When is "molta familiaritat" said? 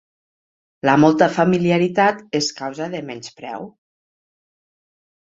1.01-2.23